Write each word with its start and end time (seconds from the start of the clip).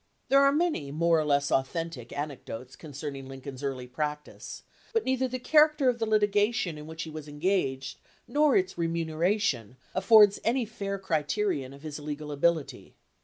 There 0.29 0.41
are 0.43 0.51
many 0.51 0.89
more 0.89 1.19
or 1.19 1.25
less 1.25 1.51
authentic 1.51 2.09
anec 2.11 2.39
dotes 2.43 2.75
concerning 2.75 3.27
Lincoln's 3.29 3.61
early 3.63 3.85
practice, 3.85 4.63
but 4.93 5.03
neither 5.05 5.27
the 5.27 5.37
character 5.37 5.89
of 5.89 5.99
the 5.99 6.07
litigation 6.07 6.75
in 6.79 6.87
which 6.87 7.03
he 7.03 7.11
was 7.11 7.27
engaged 7.27 7.99
nor 8.27 8.55
its 8.57 8.79
remuneration 8.79 9.77
affords 9.93 10.39
any 10.43 10.65
fair 10.65 10.97
criterion 10.97 11.71
of 11.71 11.83
his 11.83 11.99
legal 11.99 12.31
ability. 12.31 12.95